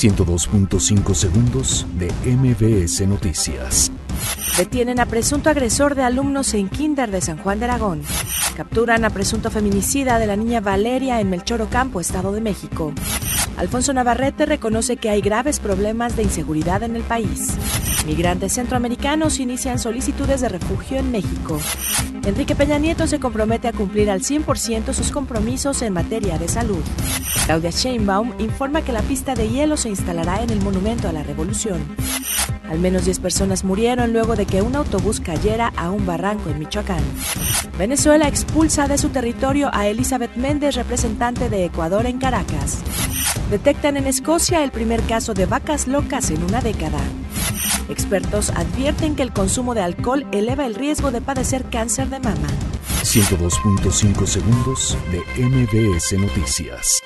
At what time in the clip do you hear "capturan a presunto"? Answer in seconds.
8.56-9.50